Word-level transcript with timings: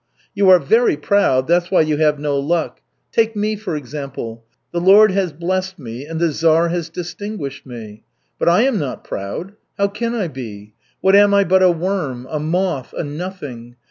"You 0.33 0.49
are 0.49 0.57
very 0.57 0.97
proud, 0.97 1.45
that's 1.47 1.69
why 1.69 1.81
you 1.81 1.97
have 1.97 2.17
no 2.17 2.39
luck. 2.39 2.81
Take 3.11 3.35
me, 3.35 3.55
for 3.55 3.75
example. 3.75 4.43
The 4.71 4.79
Lord 4.81 5.11
has 5.11 5.31
blessed 5.31 5.77
me, 5.77 6.07
and 6.07 6.19
the 6.19 6.31
Czar 6.31 6.69
has 6.69 6.89
distinguished 6.89 7.67
me. 7.67 8.01
But 8.39 8.49
I 8.49 8.63
am 8.63 8.79
not 8.79 9.03
proud. 9.03 9.51
How 9.77 9.89
can 9.89 10.15
I 10.15 10.27
be? 10.27 10.73
What 11.01 11.15
am 11.15 11.35
I 11.35 11.43
but 11.43 11.61
a 11.61 11.69
worm, 11.69 12.27
a 12.31 12.39
moth, 12.39 12.95
a 12.97 13.03
nothing. 13.03 13.75